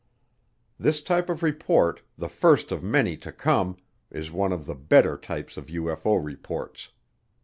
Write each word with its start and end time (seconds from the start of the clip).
This 0.79 1.03
type 1.03 1.29
of 1.29 1.43
report, 1.43 2.01
the 2.17 2.27
first 2.27 2.71
of 2.71 2.81
many 2.81 3.15
to 3.17 3.31
come, 3.31 3.77
is 4.09 4.31
one 4.31 4.51
of 4.51 4.65
the 4.65 4.73
better 4.73 5.15
types 5.15 5.57
of 5.57 5.67
UFO 5.67 6.19
reports. 6.25 6.89